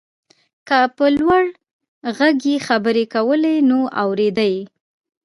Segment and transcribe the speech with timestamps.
[0.67, 1.43] که په لوړ
[2.17, 4.61] غږ يې خبرې کولای نو اورېده يې.